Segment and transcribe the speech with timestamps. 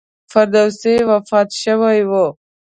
[0.31, 2.11] فردوسي وفات شوی و.